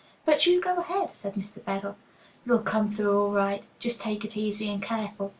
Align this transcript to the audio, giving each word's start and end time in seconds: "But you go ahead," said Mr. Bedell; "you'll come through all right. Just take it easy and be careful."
"But 0.25 0.47
you 0.47 0.59
go 0.59 0.77
ahead," 0.77 1.11
said 1.13 1.35
Mr. 1.35 1.63
Bedell; 1.63 1.95
"you'll 2.43 2.57
come 2.63 2.89
through 2.89 3.21
all 3.21 3.29
right. 3.29 3.63
Just 3.77 4.01
take 4.01 4.25
it 4.25 4.35
easy 4.35 4.67
and 4.71 4.81
be 4.81 4.87
careful." 4.87 5.29